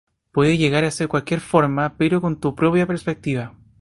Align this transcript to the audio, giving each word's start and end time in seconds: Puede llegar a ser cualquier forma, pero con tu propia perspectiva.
Puede 0.31 0.57
llegar 0.57 0.83
a 0.83 0.89
ser 0.89 1.07
cualquier 1.07 1.41
forma, 1.41 1.93
pero 1.99 2.21
con 2.21 2.39
tu 2.39 2.55
propia 2.55 2.87
perspectiva. 2.87 3.53